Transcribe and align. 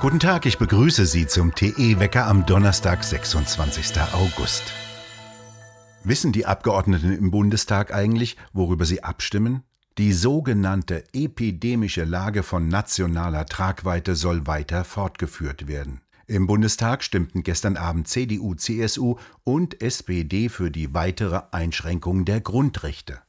Guten 0.00 0.20
Tag, 0.20 0.44
ich 0.44 0.58
begrüße 0.58 1.06
Sie 1.06 1.26
zum 1.26 1.54
TE-Wecker 1.54 2.26
am 2.26 2.44
Donnerstag, 2.44 3.02
26. 3.02 3.98
August. 4.12 4.62
Wissen 6.02 6.32
die 6.32 6.44
Abgeordneten 6.44 7.16
im 7.16 7.30
Bundestag 7.30 7.94
eigentlich, 7.94 8.36
worüber 8.52 8.84
sie 8.84 9.02
abstimmen? 9.02 9.62
Die 9.96 10.12
sogenannte 10.12 11.04
epidemische 11.14 12.04
Lage 12.04 12.42
von 12.42 12.68
nationaler 12.68 13.46
Tragweite 13.46 14.14
soll 14.14 14.46
weiter 14.46 14.84
fortgeführt 14.84 15.68
werden. 15.68 16.02
Im 16.26 16.46
Bundestag 16.46 17.02
stimmten 17.02 17.42
gestern 17.42 17.78
Abend 17.78 18.06
CDU, 18.06 18.54
CSU 18.54 19.16
und 19.42 19.80
SPD 19.80 20.50
für 20.50 20.70
die 20.70 20.92
weitere 20.92 21.40
Einschränkung 21.52 22.26
der 22.26 22.42
Grundrechte. 22.42 23.20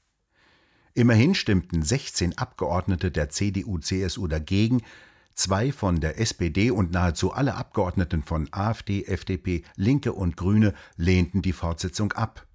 Immerhin 0.97 1.35
stimmten 1.35 1.83
16 1.83 2.37
Abgeordnete 2.37 3.11
der 3.11 3.29
CDU, 3.29 3.79
CSU 3.79 4.27
dagegen, 4.27 4.81
zwei 5.33 5.73
von 5.73 5.99
der 5.99 6.21
SPD 6.21 6.71
und 6.71 6.91
nahezu 6.91 7.33
alle 7.33 7.55
Abgeordneten 7.55 8.23
von 8.23 8.47
AfD, 8.51 9.03
FDP, 9.03 9.65
Linke 9.75 10.13
und 10.13 10.37
Grüne 10.37 10.73
lehnten 10.95 11.41
die 11.41 11.51
Fortsetzung 11.51 12.13
ab. 12.13 12.47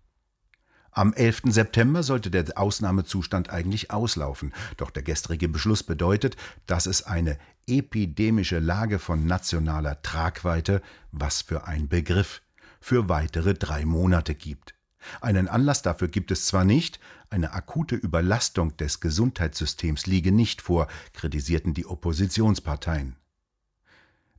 Am 0.90 1.12
11. 1.12 1.42
September 1.48 2.02
sollte 2.02 2.30
der 2.30 2.46
Ausnahmezustand 2.56 3.50
eigentlich 3.50 3.90
auslaufen, 3.90 4.54
doch 4.78 4.90
der 4.90 5.02
gestrige 5.02 5.50
Beschluss 5.50 5.82
bedeutet, 5.82 6.38
dass 6.66 6.86
es 6.86 7.02
eine 7.02 7.36
epidemische 7.66 8.58
Lage 8.58 8.98
von 8.98 9.26
nationaler 9.26 10.00
Tragweite, 10.00 10.80
was 11.12 11.42
für 11.42 11.66
ein 11.66 11.88
Begriff, 11.88 12.40
für 12.80 13.10
weitere 13.10 13.52
drei 13.52 13.84
Monate 13.84 14.34
gibt. 14.34 14.79
Einen 15.20 15.48
Anlass 15.48 15.82
dafür 15.82 16.08
gibt 16.08 16.30
es 16.30 16.46
zwar 16.46 16.64
nicht, 16.64 17.00
eine 17.30 17.52
akute 17.52 17.94
Überlastung 17.94 18.76
des 18.76 19.00
Gesundheitssystems 19.00 20.06
liege 20.06 20.32
nicht 20.32 20.62
vor, 20.62 20.88
kritisierten 21.12 21.74
die 21.74 21.86
Oppositionsparteien. 21.86 23.16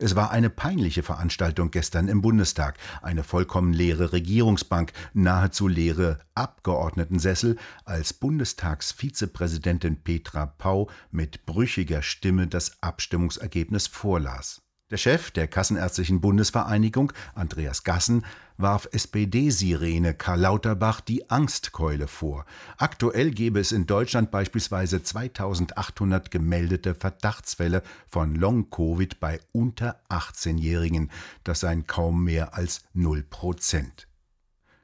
Es 0.04 0.16
war 0.16 0.32
eine 0.32 0.50
peinliche 0.50 1.04
Veranstaltung 1.04 1.70
gestern 1.70 2.08
im 2.08 2.24
Bundestag, 2.24 2.80
eine 3.04 3.24
vollkommen 3.24 3.72
leere 3.72 4.14
Regierungsbank, 4.14 4.94
nahezu 5.14 5.68
leere 5.68 6.18
Abgeordnetensessel, 6.34 7.56
als 7.86 8.12
Bundestagsvizepräsidentin 8.14 10.02
Petra 10.02 10.48
Pau 10.48 10.90
mit 11.12 11.46
brüchiger 11.46 12.02
Stimme 12.02 12.48
das 12.48 12.82
Abstimmungsergebnis 12.82 13.86
vorlas. 13.86 14.64
Der 14.92 14.98
Chef 14.98 15.32
der 15.32 15.48
Kassenärztlichen 15.48 16.20
Bundesvereinigung, 16.20 17.14
Andreas 17.34 17.86
Gassen, 17.86 18.26
warf 18.58 18.90
SPD-Sirene 18.92 20.14
Karl 20.14 20.42
Lauterbach 20.42 21.00
die 21.00 21.30
Angstkeule 21.30 22.10
vor. 22.10 22.46
Aktuell 22.76 23.32
gebe 23.32 23.62
es 23.62 23.72
in 23.72 23.88
Deutschland 23.88 24.32
beispielsweise 24.32 25.02
2800 25.02 26.30
gemeldete 26.30 26.94
Verdachtsfälle 26.94 27.84
von 28.06 28.36
Long-Covid 28.36 29.22
bei 29.22 29.40
unter 29.54 30.02
18-Jährigen. 30.10 31.10
Das 31.46 31.62
seien 31.62 31.88
kaum 31.88 32.26
mehr 32.26 32.54
als 32.54 32.84
0 32.94 33.24
Prozent. 33.24 34.10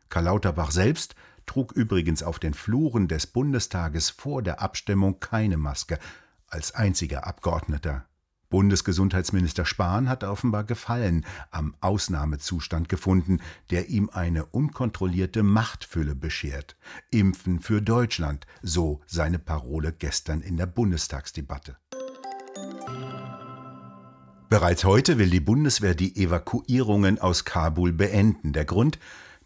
Karl 0.08 0.24
Lauterbach 0.24 0.72
selbst 0.72 1.16
trug 1.46 1.74
übrigens 1.74 2.24
auf 2.24 2.40
den 2.40 2.54
Fluren 2.54 3.10
des 3.10 3.28
Bundestages 3.28 4.10
vor 4.10 4.42
der 4.42 4.62
Abstimmung 4.62 5.20
keine 5.20 5.58
Maske, 5.58 6.00
als 6.48 6.74
einziger 6.74 7.28
Abgeordneter. 7.28 8.07
Bundesgesundheitsminister 8.50 9.66
Spahn 9.66 10.08
hat 10.10 10.24
offenbar 10.24 10.64
Gefallen 10.64 11.26
am 11.52 11.76
Ausnahmezustand 11.82 12.90
gefunden, 12.90 13.40
der 13.70 13.90
ihm 13.90 14.10
eine 14.12 14.46
unkontrollierte 14.46 15.44
Machtfülle 15.44 16.16
beschert. 16.16 16.78
Impfen 17.12 17.60
für 17.60 17.82
Deutschland, 17.82 18.48
so 18.62 19.02
seine 19.06 19.40
Parole 19.40 19.92
gestern 19.92 20.42
in 20.42 20.58
der 20.58 20.66
Bundestagsdebatte. 20.66 21.78
Bereits 24.50 24.86
heute 24.86 25.18
will 25.18 25.30
die 25.30 25.42
Bundeswehr 25.42 25.94
die 25.94 26.16
Evakuierungen 26.16 27.20
aus 27.20 27.44
Kabul 27.44 27.92
beenden. 27.92 28.54
Der 28.54 28.64
Grund 28.64 28.98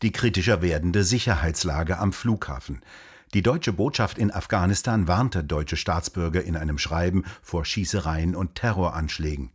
die 0.02 0.12
kritischer 0.12 0.62
werdende 0.62 1.04
Sicherheitslage 1.04 1.98
am 2.00 2.14
Flughafen. 2.14 2.82
Die 3.34 3.42
deutsche 3.42 3.72
Botschaft 3.72 4.18
in 4.18 4.30
Afghanistan 4.30 5.08
warnte 5.08 5.42
deutsche 5.42 5.78
Staatsbürger 5.78 6.44
in 6.44 6.58
einem 6.58 6.78
Schreiben 6.78 7.24
vor 7.42 7.64
Schießereien 7.64 8.36
und 8.36 8.56
Terroranschlägen. 8.56 9.52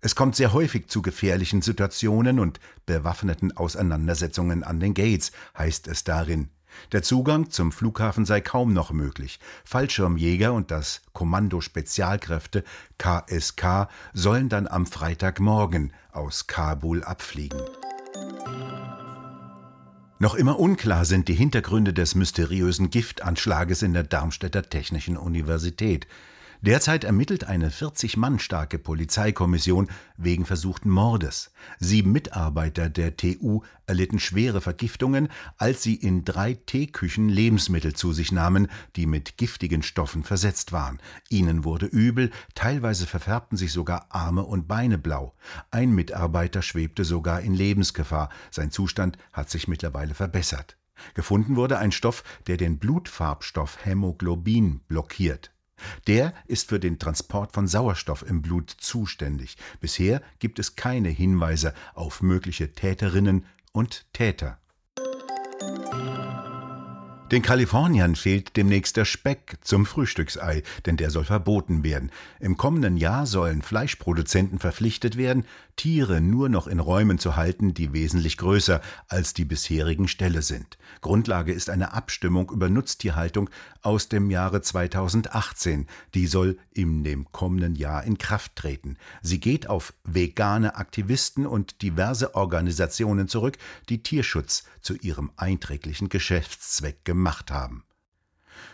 Es 0.00 0.16
kommt 0.16 0.34
sehr 0.34 0.52
häufig 0.52 0.88
zu 0.88 1.02
gefährlichen 1.02 1.62
Situationen 1.62 2.40
und 2.40 2.58
bewaffneten 2.84 3.56
Auseinandersetzungen 3.56 4.64
an 4.64 4.80
den 4.80 4.94
Gates, 4.94 5.30
heißt 5.56 5.86
es 5.86 6.02
darin. 6.02 6.50
Der 6.90 7.04
Zugang 7.04 7.50
zum 7.50 7.70
Flughafen 7.70 8.24
sei 8.24 8.40
kaum 8.40 8.72
noch 8.72 8.90
möglich. 8.90 9.38
Fallschirmjäger 9.64 10.52
und 10.52 10.72
das 10.72 11.02
Kommando 11.12 11.60
Spezialkräfte 11.60 12.64
KSK 12.98 13.88
sollen 14.12 14.48
dann 14.48 14.66
am 14.66 14.86
Freitagmorgen 14.86 15.92
aus 16.10 16.48
Kabul 16.48 17.04
abfliegen. 17.04 17.60
Noch 20.22 20.36
immer 20.36 20.60
unklar 20.60 21.04
sind 21.04 21.26
die 21.26 21.34
Hintergründe 21.34 21.92
des 21.92 22.14
mysteriösen 22.14 22.90
Giftanschlages 22.90 23.82
in 23.82 23.92
der 23.92 24.04
Darmstädter 24.04 24.62
Technischen 24.62 25.16
Universität. 25.16 26.06
Derzeit 26.64 27.02
ermittelt 27.02 27.42
eine 27.42 27.72
40 27.72 28.16
Mann 28.16 28.38
starke 28.38 28.78
Polizeikommission 28.78 29.88
wegen 30.16 30.46
versuchten 30.46 30.90
Mordes. 30.90 31.50
Sieben 31.80 32.12
Mitarbeiter 32.12 32.88
der 32.88 33.16
TU 33.16 33.62
erlitten 33.86 34.20
schwere 34.20 34.60
Vergiftungen, 34.60 35.26
als 35.58 35.82
sie 35.82 35.96
in 35.96 36.24
drei 36.24 36.54
Teeküchen 36.54 37.28
Lebensmittel 37.28 37.94
zu 37.94 38.12
sich 38.12 38.30
nahmen, 38.30 38.68
die 38.94 39.06
mit 39.06 39.38
giftigen 39.38 39.82
Stoffen 39.82 40.22
versetzt 40.22 40.70
waren. 40.70 41.00
Ihnen 41.28 41.64
wurde 41.64 41.86
übel, 41.86 42.30
teilweise 42.54 43.08
verfärbten 43.08 43.58
sich 43.58 43.72
sogar 43.72 44.06
Arme 44.10 44.44
und 44.44 44.68
Beine 44.68 44.98
blau. 44.98 45.34
Ein 45.72 45.90
Mitarbeiter 45.90 46.62
schwebte 46.62 47.04
sogar 47.04 47.40
in 47.40 47.54
Lebensgefahr. 47.54 48.28
Sein 48.52 48.70
Zustand 48.70 49.18
hat 49.32 49.50
sich 49.50 49.66
mittlerweile 49.66 50.14
verbessert. 50.14 50.78
Gefunden 51.14 51.56
wurde 51.56 51.78
ein 51.78 51.90
Stoff, 51.90 52.22
der 52.46 52.56
den 52.56 52.78
Blutfarbstoff 52.78 53.84
Hämoglobin 53.84 54.78
blockiert. 54.86 55.51
Der 56.06 56.34
ist 56.46 56.68
für 56.68 56.80
den 56.80 56.98
Transport 56.98 57.52
von 57.52 57.66
Sauerstoff 57.66 58.24
im 58.28 58.42
Blut 58.42 58.70
zuständig. 58.70 59.56
Bisher 59.80 60.22
gibt 60.38 60.58
es 60.58 60.76
keine 60.76 61.08
Hinweise 61.08 61.74
auf 61.94 62.22
mögliche 62.22 62.72
Täterinnen 62.72 63.46
und 63.72 64.06
Täter. 64.12 64.58
Den 67.32 67.40
Kaliforniern 67.40 68.14
fehlt 68.14 68.58
demnächst 68.58 68.98
der 68.98 69.06
Speck 69.06 69.56
zum 69.62 69.86
Frühstücksei, 69.86 70.62
denn 70.84 70.98
der 70.98 71.08
soll 71.08 71.24
verboten 71.24 71.82
werden. 71.82 72.10
Im 72.40 72.58
kommenden 72.58 72.98
Jahr 72.98 73.24
sollen 73.24 73.62
Fleischproduzenten 73.62 74.58
verpflichtet 74.58 75.16
werden, 75.16 75.46
Tiere 75.76 76.20
nur 76.20 76.48
noch 76.48 76.66
in 76.66 76.78
Räumen 76.78 77.18
zu 77.18 77.36
halten, 77.36 77.74
die 77.74 77.92
wesentlich 77.92 78.36
größer 78.36 78.80
als 79.08 79.34
die 79.34 79.44
bisherigen 79.44 80.08
Ställe 80.08 80.42
sind. 80.42 80.78
Grundlage 81.00 81.52
ist 81.52 81.70
eine 81.70 81.92
Abstimmung 81.92 82.50
über 82.50 82.68
Nutztierhaltung 82.68 83.50
aus 83.80 84.08
dem 84.08 84.30
Jahre 84.30 84.62
2018. 84.62 85.86
Die 86.14 86.26
soll 86.26 86.58
in 86.72 87.02
dem 87.02 87.30
kommenden 87.32 87.74
Jahr 87.74 88.04
in 88.04 88.18
Kraft 88.18 88.56
treten. 88.56 88.96
Sie 89.22 89.40
geht 89.40 89.68
auf 89.68 89.94
vegane 90.04 90.76
Aktivisten 90.76 91.46
und 91.46 91.82
diverse 91.82 92.34
Organisationen 92.34 93.26
zurück, 93.26 93.58
die 93.88 94.02
Tierschutz 94.02 94.64
zu 94.80 94.94
ihrem 94.96 95.32
einträglichen 95.36 96.08
Geschäftszweck 96.08 97.04
gemacht 97.04 97.22
gemacht 97.22 97.50
haben. 97.50 97.84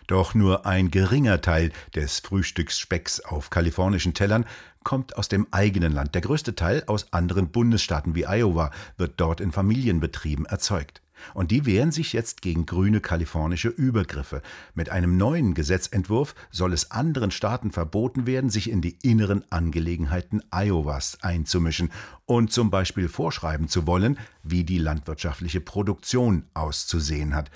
Doch 0.06 0.34
nur 0.34 0.66
ein 0.66 0.90
geringer 0.90 1.40
Teil 1.40 1.72
des 1.94 2.20
Frühstücksspecks 2.20 3.20
auf 3.20 3.50
kalifornischen 3.50 4.14
Tellern 4.14 4.44
kommt 4.84 5.16
aus 5.16 5.28
dem 5.28 5.46
eigenen 5.50 5.92
Land. 5.92 6.14
Der 6.14 6.22
größte 6.22 6.54
Teil 6.54 6.82
aus 6.86 7.12
anderen 7.12 7.50
Bundesstaaten 7.50 8.14
wie 8.14 8.26
Iowa 8.26 8.70
wird 8.96 9.14
dort 9.20 9.40
in 9.40 9.52
Familienbetrieben 9.52 10.46
erzeugt. 10.46 11.02
Und 11.34 11.50
die 11.50 11.66
wehren 11.66 11.92
sich 11.92 12.12
jetzt 12.12 12.42
gegen 12.42 12.66
grüne 12.66 13.00
kalifornische 13.00 13.68
Übergriffe. 13.68 14.42
Mit 14.74 14.90
einem 14.90 15.16
neuen 15.16 15.54
Gesetzentwurf 15.54 16.34
soll 16.50 16.72
es 16.72 16.90
anderen 16.90 17.30
Staaten 17.30 17.70
verboten 17.70 18.26
werden, 18.26 18.50
sich 18.50 18.70
in 18.70 18.80
die 18.80 18.96
inneren 19.02 19.44
Angelegenheiten 19.50 20.42
Iowas 20.50 21.18
einzumischen 21.22 21.90
und 22.26 22.52
zum 22.52 22.70
Beispiel 22.70 23.08
vorschreiben 23.08 23.68
zu 23.68 23.86
wollen, 23.86 24.18
wie 24.42 24.64
die 24.64 24.78
landwirtschaftliche 24.78 25.60
Produktion 25.60 26.44
auszusehen 26.54 27.34
hat. 27.34 27.50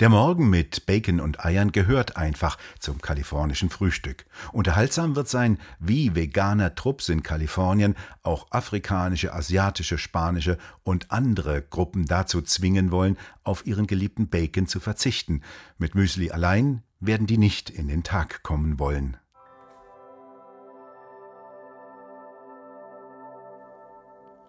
Der 0.00 0.08
Morgen 0.08 0.48
mit 0.48 0.86
Bacon 0.86 1.20
und 1.20 1.44
Eiern 1.44 1.72
gehört 1.72 2.16
einfach 2.16 2.56
zum 2.78 3.02
kalifornischen 3.02 3.68
Frühstück. 3.68 4.24
Unterhaltsam 4.50 5.14
wird 5.14 5.28
sein, 5.28 5.58
wie 5.78 6.14
veganer 6.14 6.74
Trupps 6.74 7.10
in 7.10 7.22
Kalifornien 7.22 7.94
auch 8.22 8.46
afrikanische, 8.50 9.34
asiatische, 9.34 9.98
spanische 9.98 10.56
und 10.84 11.12
andere 11.12 11.60
Gruppen 11.60 12.06
dazu 12.06 12.40
zwingen 12.40 12.90
wollen, 12.90 13.18
auf 13.44 13.66
ihren 13.66 13.86
geliebten 13.86 14.30
Bacon 14.30 14.66
zu 14.66 14.80
verzichten. 14.80 15.42
Mit 15.76 15.94
Müsli 15.94 16.30
allein 16.30 16.82
werden 17.00 17.26
die 17.26 17.36
nicht 17.36 17.68
in 17.68 17.86
den 17.86 18.02
Tag 18.02 18.42
kommen 18.42 18.78
wollen. 18.78 19.18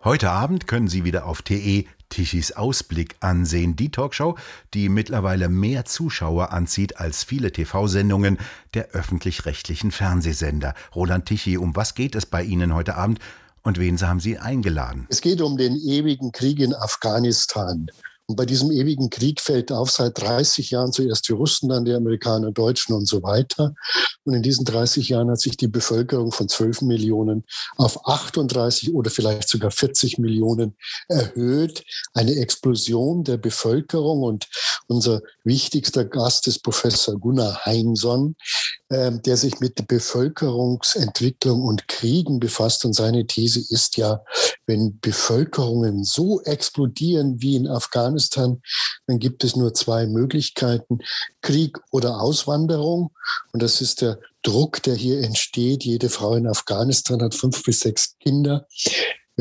Heute 0.06 0.32
Abend 0.32 0.66
können 0.66 0.88
Sie 0.88 1.04
wieder 1.04 1.26
auf 1.26 1.42
TE 1.42 1.88
Tichys 2.12 2.52
Ausblick 2.52 3.16
ansehen. 3.22 3.76
Die 3.76 3.90
Talkshow, 3.90 4.38
die 4.76 4.90
mittlerweile 4.90 5.50
mehr 5.50 5.86
Zuschauer 5.86 6.52
anzieht 6.52 6.98
als 6.98 7.24
viele 7.24 7.52
TV-Sendungen 7.52 8.38
der 8.76 8.90
öffentlich-rechtlichen 8.90 9.90
Fernsehsender. 9.90 10.76
Roland 10.94 11.26
Tichy, 11.26 11.58
um 11.58 11.76
was 11.76 11.96
geht 11.96 12.14
es 12.14 12.28
bei 12.28 12.44
Ihnen 12.44 12.76
heute 12.76 12.96
Abend 12.96 13.20
und 13.64 13.80
wen 13.80 14.00
haben 14.00 14.20
Sie 14.20 14.38
eingeladen? 14.38 15.08
Es 15.10 15.22
geht 15.22 15.42
um 15.42 15.58
den 15.58 15.76
ewigen 15.76 16.32
Krieg 16.32 16.60
in 16.60 16.76
Afghanistan. 16.76 17.90
Und 18.32 18.38
bei 18.38 18.46
diesem 18.46 18.72
ewigen 18.72 19.10
Krieg 19.10 19.42
fällt 19.42 19.74
auf 19.74 19.92
seit 19.92 20.18
30 20.22 20.72
Jahren 20.72 20.94
zuerst 20.94 21.28
die 21.28 21.34
Russen, 21.34 21.68
dann 21.68 21.84
die 21.84 21.92
Amerikaner, 21.92 22.54
Deutschen 22.54 22.96
und 22.96 23.06
so 23.06 23.22
weiter. 23.24 23.76
Und 24.24 24.34
in 24.34 24.42
diesen 24.42 24.64
30 24.64 25.10
Jahren 25.10 25.30
hat 25.30 25.42
sich 25.42 25.58
die 25.58 25.68
Bevölkerung 25.68 26.32
von 26.32 26.48
12 26.48 26.84
Millionen 26.84 27.44
auf 27.76 28.08
38 28.08 28.94
oder 28.94 29.12
vielleicht 29.12 29.50
sogar 29.50 29.70
40 29.70 30.18
Millionen 30.18 30.78
erhöht. 31.10 31.84
Eine 32.14 32.36
Explosion 32.36 33.26
der 33.26 33.36
Bevölkerung. 33.36 34.24
Und 34.24 34.48
unser 34.88 35.20
wichtigster 35.44 36.06
Gast 36.06 36.48
ist 36.48 36.64
Professor 36.64 37.20
Gunnar 37.20 37.66
Heinson, 37.66 38.38
äh, 38.38 38.61
der 38.92 39.38
sich 39.38 39.60
mit 39.62 39.88
Bevölkerungsentwicklung 39.88 41.62
und 41.62 41.88
Kriegen 41.88 42.42
befasst. 42.42 42.84
Und 42.84 42.94
seine 42.94 43.26
These 43.26 43.60
ist 43.60 43.96
ja, 43.96 44.22
wenn 44.66 45.00
Bevölkerungen 45.00 46.04
so 46.04 46.42
explodieren 46.42 47.42
wie 47.42 47.56
in 47.56 47.68
Afghanistan, 47.68 48.62
dann 49.08 49.20
gibt 49.20 49.46
es 49.46 49.56
nur 49.56 49.74
zwei 49.74 50.08
Möglichkeiten, 50.08 51.00
Krieg 51.42 51.80
oder 51.92 52.20
Auswanderung. 52.20 53.12
Und 53.54 53.64
das 53.64 53.80
ist 53.80 54.02
der 54.02 54.20
Druck, 54.42 54.84
der 54.84 54.96
hier 54.96 55.24
entsteht. 55.24 55.86
Jede 55.86 56.10
Frau 56.10 56.36
in 56.36 56.48
Afghanistan 56.48 57.22
hat 57.22 57.34
fünf 57.34 57.64
bis 57.64 57.80
sechs 57.80 58.18
Kinder 58.20 58.68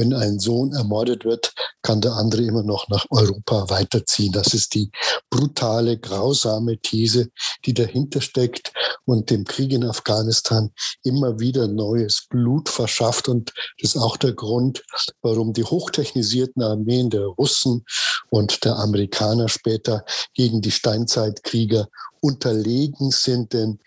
wenn 0.01 0.15
ein 0.15 0.39
Sohn 0.39 0.73
ermordet 0.73 1.27
wird, 1.27 1.53
kann 1.83 2.01
der 2.01 2.15
andere 2.15 2.43
immer 2.43 2.63
noch 2.63 2.89
nach 2.89 3.05
Europa 3.11 3.69
weiterziehen. 3.69 4.33
Das 4.33 4.55
ist 4.55 4.75
die 4.75 4.91
brutale, 5.29 5.99
grausame 5.99 6.79
These, 6.79 7.31
die 7.67 7.75
dahinter 7.75 8.23
steckt 8.23 8.73
und 9.05 9.29
dem 9.29 9.45
Krieg 9.45 9.73
in 9.73 9.85
Afghanistan 9.85 10.73
immer 11.03 11.39
wieder 11.39 11.69
neues 11.69 12.27
Blut 12.31 12.71
verschafft. 12.71 13.29
Und 13.29 13.53
das 13.79 13.95
ist 13.95 14.01
auch 14.01 14.17
der 14.17 14.33
Grund, 14.33 14.83
warum 15.21 15.53
die 15.53 15.65
hochtechnisierten 15.65 16.63
Armeen 16.63 17.11
der 17.11 17.27
Russen 17.27 17.85
und 18.31 18.65
der 18.65 18.77
Amerikaner 18.77 19.51
später 19.51 20.05
gegen 20.33 20.63
die 20.63 20.71
Steinzeitkrieger 20.71 21.89
unterlegen 22.23 23.11
sind. 23.11 23.53
Denn 23.53 23.81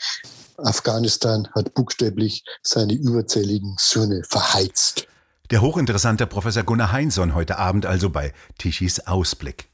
Afghanistan 0.57 1.47
hat 1.55 1.73
buchstäblich 1.73 2.43
seine 2.61 2.93
überzähligen 2.93 3.75
Söhne 3.79 4.21
verheizt. 4.29 5.07
Der 5.53 5.61
hochinteressante 5.61 6.25
Professor 6.25 6.63
Gunnar 6.63 6.91
Heinsohn 6.91 7.35
heute 7.35 7.59
Abend 7.59 7.85
also 7.85 8.09
bei 8.09 8.33
Tichys 8.57 9.01
Ausblick. 9.01 9.67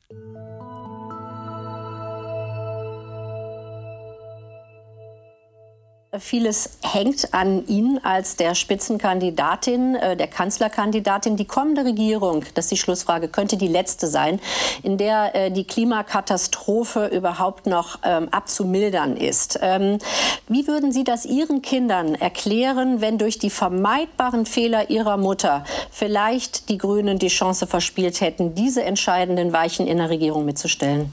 Vieles 6.18 6.80
hängt 6.82 7.36
an 7.36 7.68
Ihnen 7.68 8.04
als 8.04 8.36
der 8.36 8.56
Spitzenkandidatin, 8.56 9.94
äh, 9.94 10.18
der 10.18 10.26
Kanzlerkandidatin. 10.26 11.38
Die 11.38 11.46
kommende 11.46 11.86
Regierung, 11.86 12.44
das 12.56 12.66
ist 12.66 12.72
die 12.72 12.78
Schlussfrage, 12.78 13.28
könnte 13.28 13.58
die 13.58 13.68
letzte 13.68 14.08
sein, 14.08 14.40
in 14.82 14.98
der 14.98 15.36
äh, 15.36 15.52
die 15.52 15.66
Klimakatastrophe 15.66 17.06
überhaupt 17.06 17.68
noch 17.68 18.00
ähm, 18.04 18.28
abzumildern 18.30 19.18
ist. 19.18 19.60
Ähm, 19.62 20.00
wie 20.48 20.66
würden 20.66 20.92
Sie 20.92 21.04
das 21.04 21.28
Ihren 21.28 21.62
Kindern 21.62 22.16
erklären, 22.16 23.02
wenn 23.02 23.20
durch 23.20 23.38
die 23.38 23.52
vermeidbaren 23.52 24.48
Fehler 24.48 24.90
Ihrer 24.90 25.18
Mutter 25.18 25.64
vielleicht 25.92 26.70
die 26.70 26.80
Grünen 26.80 27.20
die 27.20 27.28
Chance 27.28 27.68
verspielt 27.68 28.20
hätten, 28.20 28.56
diese 28.56 28.82
entscheidenden 28.82 29.54
Weichen 29.54 29.86
in 29.86 29.98
der 29.98 30.10
Regierung 30.10 30.44
mitzustellen? 30.44 31.12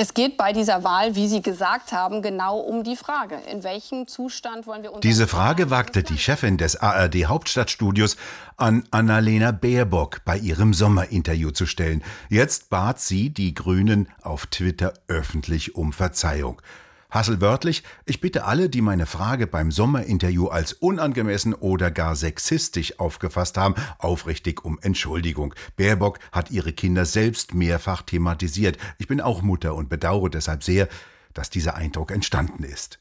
Es 0.00 0.14
geht 0.14 0.36
bei 0.36 0.52
dieser 0.52 0.84
Wahl, 0.84 1.16
wie 1.16 1.26
Sie 1.26 1.42
gesagt 1.42 1.90
haben, 1.90 2.22
genau 2.22 2.58
um 2.58 2.84
die 2.84 2.94
Frage, 2.94 3.34
in 3.50 3.64
welchem 3.64 4.06
Zustand 4.06 4.68
wollen 4.68 4.84
wir 4.84 4.92
uns. 4.92 5.00
Diese 5.00 5.26
Frage 5.26 5.70
wagte 5.70 6.04
die 6.04 6.18
Chefin 6.18 6.56
des 6.56 6.76
ARD 6.76 7.24
Hauptstadtstudios 7.26 8.16
an 8.56 8.84
Annalena 8.92 9.50
Baerbock 9.50 10.24
bei 10.24 10.38
ihrem 10.38 10.72
Sommerinterview 10.72 11.50
zu 11.50 11.66
stellen. 11.66 12.04
Jetzt 12.28 12.70
bat 12.70 13.00
sie 13.00 13.30
die 13.30 13.54
Grünen 13.54 14.06
auf 14.22 14.46
Twitter 14.46 14.94
öffentlich 15.08 15.74
um 15.74 15.92
Verzeihung. 15.92 16.62
Hasselwörtlich, 17.10 17.84
ich 18.04 18.20
bitte 18.20 18.44
alle, 18.44 18.68
die 18.68 18.82
meine 18.82 19.06
Frage 19.06 19.46
beim 19.46 19.70
Sommerinterview 19.70 20.48
als 20.48 20.74
unangemessen 20.74 21.54
oder 21.54 21.90
gar 21.90 22.14
sexistisch 22.14 23.00
aufgefasst 23.00 23.56
haben, 23.56 23.76
aufrichtig 23.98 24.62
um 24.62 24.78
Entschuldigung. 24.82 25.54
Baerbock 25.76 26.18
hat 26.32 26.50
ihre 26.50 26.74
Kinder 26.74 27.06
selbst 27.06 27.54
mehrfach 27.54 28.02
thematisiert. 28.02 28.76
Ich 28.98 29.06
bin 29.06 29.22
auch 29.22 29.40
Mutter 29.40 29.74
und 29.74 29.88
bedauere 29.88 30.28
deshalb 30.28 30.62
sehr, 30.62 30.86
dass 31.32 31.48
dieser 31.48 31.76
Eindruck 31.76 32.10
entstanden 32.10 32.62
ist. 32.62 32.98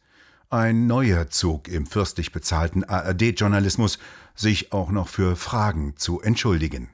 Ein 0.50 0.88
neuer 0.88 1.28
Zug 1.28 1.68
im 1.68 1.86
fürstlich 1.86 2.32
bezahlten 2.32 2.86
ARD-Journalismus, 2.86 4.00
sich 4.36 4.72
auch 4.72 4.90
noch 4.90 5.10
für 5.10 5.36
Fragen 5.36 5.98
zu 5.98 6.22
entschuldigen. 6.22 6.90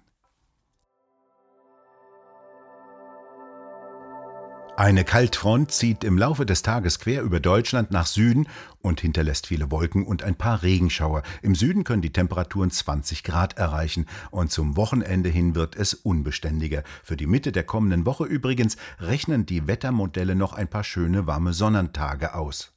Eine 4.76 5.04
Kaltfront 5.04 5.72
zieht 5.72 6.04
im 6.04 6.18
Laufe 6.18 6.48
des 6.48 6.64
Tages 6.64 6.98
quer 6.98 7.22
über 7.22 7.40
Deutschland 7.40 7.92
nach 7.92 8.08
Süden 8.08 8.48
und 8.82 9.02
hinterlässt 9.02 9.46
viele 9.46 9.70
Wolken 9.70 10.04
und 10.04 10.24
ein 10.24 10.34
paar 10.34 10.64
Regenschauer. 10.64 11.22
Im 11.44 11.54
Süden 11.54 11.84
können 11.84 12.02
die 12.02 12.12
Temperaturen 12.12 12.72
20 12.72 13.24
Grad 13.24 13.60
erreichen 13.60 14.08
und 14.32 14.52
zum 14.52 14.76
Wochenende 14.76 15.30
hin 15.30 15.54
wird 15.54 15.76
es 15.76 15.94
unbeständiger. 15.94 16.84
Für 17.04 17.16
die 17.16 17.28
Mitte 17.28 17.52
der 17.52 17.66
kommenden 17.66 18.08
Woche 18.08 18.26
übrigens 18.26 18.78
rechnen 19.00 19.46
die 19.46 19.68
Wettermodelle 19.68 20.34
noch 20.34 20.54
ein 20.54 20.68
paar 20.68 20.84
schöne 20.84 21.28
warme 21.28 21.54
Sonnentage 21.54 22.34
aus. 22.34 22.74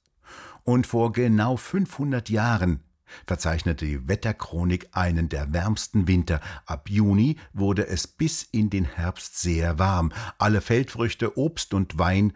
Und 0.64 0.86
vor 0.86 1.12
genau 1.12 1.56
500 1.56 2.28
Jahren 2.28 2.80
verzeichnete 3.26 3.86
die 3.86 4.08
Wetterchronik 4.08 4.88
einen 4.92 5.28
der 5.28 5.52
wärmsten 5.52 6.08
Winter. 6.08 6.40
Ab 6.64 6.88
Juni 6.88 7.38
wurde 7.52 7.86
es 7.86 8.06
bis 8.06 8.42
in 8.42 8.70
den 8.70 8.84
Herbst 8.84 9.38
sehr 9.38 9.78
warm. 9.78 10.12
Alle 10.38 10.60
Feldfrüchte, 10.60 11.38
Obst 11.38 11.74
und 11.74 11.98
Wein 11.98 12.32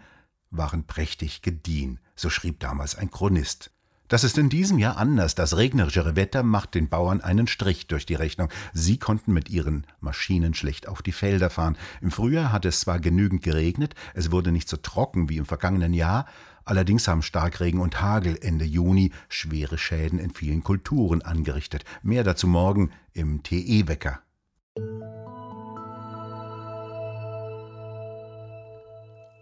waren 0.50 0.86
prächtig 0.86 1.42
gediehen, 1.42 2.00
so 2.16 2.28
schrieb 2.30 2.60
damals 2.60 2.96
ein 2.96 3.10
Chronist. 3.10 3.70
Das 4.10 4.24
ist 4.24 4.38
in 4.38 4.48
diesem 4.48 4.78
Jahr 4.80 4.96
anders. 4.96 5.36
Das 5.36 5.56
regnerischere 5.56 6.16
Wetter 6.16 6.42
macht 6.42 6.74
den 6.74 6.88
Bauern 6.88 7.20
einen 7.20 7.46
Strich 7.46 7.86
durch 7.86 8.06
die 8.06 8.16
Rechnung. 8.16 8.48
Sie 8.72 8.98
konnten 8.98 9.32
mit 9.32 9.48
ihren 9.50 9.86
Maschinen 10.00 10.52
schlecht 10.52 10.88
auf 10.88 11.00
die 11.00 11.12
Felder 11.12 11.48
fahren. 11.48 11.78
Im 12.00 12.10
Frühjahr 12.10 12.50
hat 12.50 12.64
es 12.64 12.80
zwar 12.80 12.98
genügend 12.98 13.40
geregnet, 13.42 13.94
es 14.14 14.32
wurde 14.32 14.50
nicht 14.50 14.68
so 14.68 14.76
trocken 14.76 15.28
wie 15.28 15.36
im 15.36 15.46
vergangenen 15.46 15.94
Jahr, 15.94 16.26
allerdings 16.64 17.06
haben 17.06 17.22
Starkregen 17.22 17.78
und 17.78 18.02
Hagel 18.02 18.36
Ende 18.42 18.64
Juni 18.64 19.12
schwere 19.28 19.78
Schäden 19.78 20.18
in 20.18 20.32
vielen 20.32 20.64
Kulturen 20.64 21.22
angerichtet. 21.22 21.84
Mehr 22.02 22.24
dazu 22.24 22.48
morgen 22.48 22.90
im 23.12 23.44
TE-Wecker. 23.44 24.18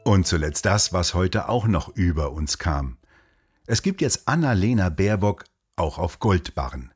Und 0.05 0.27
zuletzt 0.27 0.67
das, 0.67 0.93
was 0.93 1.15
heute 1.15 1.49
auch 1.49 1.67
noch 1.67 1.89
über 1.97 2.33
uns 2.33 2.59
kam. 2.59 2.99
Es 3.71 3.83
gibt 3.83 4.01
jetzt 4.01 4.27
Annalena 4.27 4.89
Baerbock 4.89 5.45
auch 5.77 5.99
auf 5.99 6.21
Goldbarren. 6.21 6.91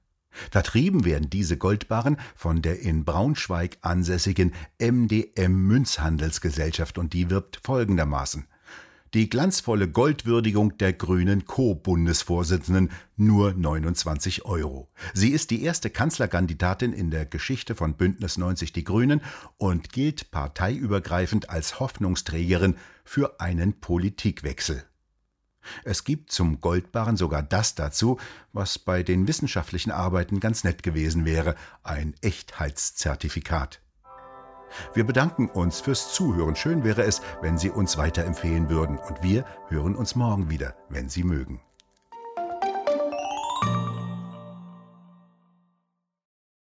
Vertrieben 0.50 1.04
werden 1.04 1.28
diese 1.28 1.58
Goldbarren 1.58 2.16
von 2.34 2.62
der 2.62 2.80
in 2.80 3.04
Braunschweig 3.04 3.76
ansässigen 3.82 4.54
MDM 4.80 5.52
Münzhandelsgesellschaft 5.66 6.96
und 6.96 7.12
die 7.12 7.28
wirbt 7.28 7.60
folgendermaßen. 7.62 8.46
Die 9.12 9.28
glanzvolle 9.28 9.86
Goldwürdigung 9.86 10.78
der 10.78 10.94
grünen 10.94 11.44
Co-Bundesvorsitzenden 11.44 12.90
nur 13.16 13.52
29 13.52 14.46
Euro. 14.46 14.88
Sie 15.12 15.28
ist 15.28 15.50
die 15.50 15.62
erste 15.62 15.90
Kanzlerkandidatin 15.90 16.94
in 16.94 17.10
der 17.10 17.26
Geschichte 17.26 17.74
von 17.74 17.98
Bündnis 17.98 18.38
90 18.38 18.72
Die 18.72 18.84
Grünen 18.84 19.20
und 19.58 19.92
gilt 19.92 20.30
parteiübergreifend 20.30 21.50
als 21.50 21.80
Hoffnungsträgerin 21.80 22.76
für 23.04 23.40
einen 23.40 23.78
Politikwechsel. 23.78 24.86
Es 25.84 26.04
gibt 26.04 26.30
zum 26.32 26.60
Goldbarren 26.60 27.16
sogar 27.16 27.42
das 27.42 27.74
dazu, 27.74 28.18
was 28.52 28.78
bei 28.78 29.02
den 29.02 29.26
wissenschaftlichen 29.28 29.90
Arbeiten 29.90 30.40
ganz 30.40 30.64
nett 30.64 30.82
gewesen 30.82 31.24
wäre, 31.24 31.54
ein 31.82 32.14
Echtheitszertifikat. 32.20 33.80
Wir 34.94 35.04
bedanken 35.04 35.48
uns 35.48 35.80
fürs 35.80 36.14
Zuhören. 36.14 36.56
Schön 36.56 36.84
wäre 36.84 37.02
es, 37.02 37.20
wenn 37.42 37.58
Sie 37.58 37.70
uns 37.70 37.98
weiterempfehlen 37.98 38.70
würden. 38.70 38.98
Und 38.98 39.22
wir 39.22 39.44
hören 39.68 39.94
uns 39.94 40.14
morgen 40.14 40.48
wieder, 40.50 40.74
wenn 40.88 41.08
Sie 41.08 41.24
mögen. 41.24 41.60